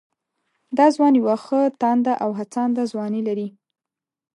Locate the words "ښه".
1.45-1.59